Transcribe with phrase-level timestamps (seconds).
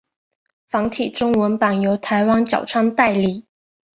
[0.67, 3.45] 繁体中文版由台湾角川代理。